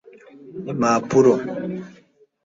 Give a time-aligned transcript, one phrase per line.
[0.71, 1.33] impapuro